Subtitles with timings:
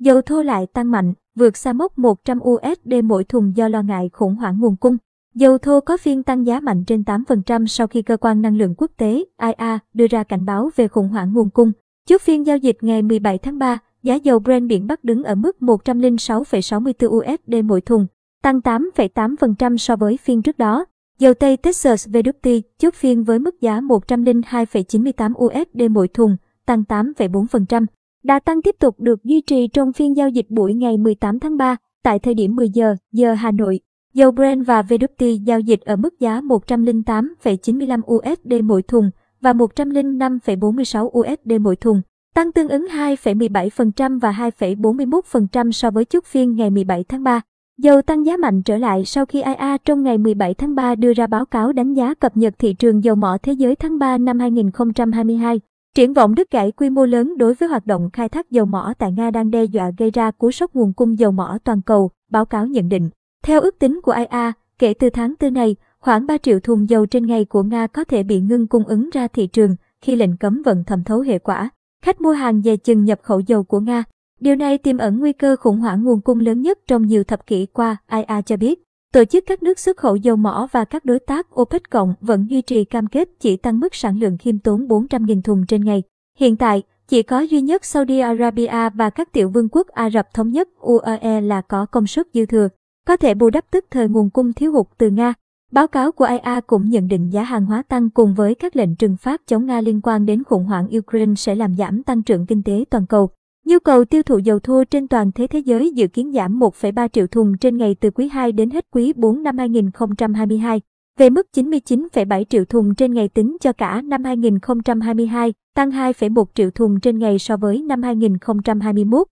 [0.00, 4.10] Dầu thô lại tăng mạnh, vượt xa mốc 100 USD mỗi thùng do lo ngại
[4.12, 4.96] khủng hoảng nguồn cung.
[5.34, 8.74] Dầu thô có phiên tăng giá mạnh trên 8% sau khi cơ quan năng lượng
[8.76, 11.72] quốc tế IA đưa ra cảnh báo về khủng hoảng nguồn cung.
[12.08, 15.34] Trước phiên giao dịch ngày 17 tháng 3, giá dầu Brent biển Bắc đứng ở
[15.34, 18.06] mức 106,64 USD mỗi thùng,
[18.42, 20.84] tăng 8,8% so với phiên trước đó.
[21.18, 26.36] Dầu Tây Texas WT chốt phiên với mức giá 102,98 USD mỗi thùng,
[26.66, 27.86] tăng 8,4%.
[28.22, 31.56] Đà tăng tiếp tục được duy trì trong phiên giao dịch buổi ngày 18 tháng
[31.56, 33.80] 3 tại thời điểm 10 giờ giờ Hà Nội.
[34.14, 41.06] Dầu Brent và WT giao dịch ở mức giá 108,95 USD mỗi thùng và 105,46
[41.18, 42.02] USD mỗi thùng,
[42.34, 47.40] tăng tương ứng 2,17% và 2,41% so với chốt phiên ngày 17 tháng 3.
[47.78, 51.12] Dầu tăng giá mạnh trở lại sau khi IA trong ngày 17 tháng 3 đưa
[51.12, 54.18] ra báo cáo đánh giá cập nhật thị trường dầu mỏ thế giới tháng 3
[54.18, 55.60] năm 2022.
[55.94, 58.94] Triển vọng đứt gãy quy mô lớn đối với hoạt động khai thác dầu mỏ
[58.98, 62.10] tại Nga đang đe dọa gây ra cú sốc nguồn cung dầu mỏ toàn cầu,
[62.30, 63.10] báo cáo nhận định.
[63.42, 67.06] Theo ước tính của IA, kể từ tháng 4 này, khoảng 3 triệu thùng dầu
[67.06, 70.36] trên ngày của Nga có thể bị ngưng cung ứng ra thị trường khi lệnh
[70.36, 71.70] cấm vận thẩm thấu hệ quả.
[72.02, 74.04] Khách mua hàng dè chừng nhập khẩu dầu của Nga.
[74.40, 77.46] Điều này tiềm ẩn nguy cơ khủng hoảng nguồn cung lớn nhất trong nhiều thập
[77.46, 78.82] kỷ qua, IA cho biết.
[79.14, 82.46] Tổ chức các nước xuất khẩu dầu mỏ và các đối tác OPEC cộng vẫn
[82.50, 86.02] duy trì cam kết chỉ tăng mức sản lượng khiêm tốn 400.000 thùng trên ngày.
[86.38, 90.34] Hiện tại, chỉ có duy nhất Saudi Arabia và các tiểu vương quốc Ả Rập
[90.34, 92.68] Thống nhất UAE là có công suất dư thừa,
[93.06, 95.34] có thể bù đắp tức thời nguồn cung thiếu hụt từ Nga.
[95.72, 98.96] Báo cáo của IA cũng nhận định giá hàng hóa tăng cùng với các lệnh
[98.96, 102.46] trừng phạt chống Nga liên quan đến khủng hoảng Ukraine sẽ làm giảm tăng trưởng
[102.46, 103.30] kinh tế toàn cầu.
[103.70, 107.08] Nhu cầu tiêu thụ dầu thô trên toàn thế thế giới dự kiến giảm 1,3
[107.08, 110.80] triệu thùng trên ngày từ quý 2 đến hết quý 4 năm 2022,
[111.18, 116.70] về mức 99,7 triệu thùng trên ngày tính cho cả năm 2022, tăng 2,1 triệu
[116.70, 119.26] thùng trên ngày so với năm 2021.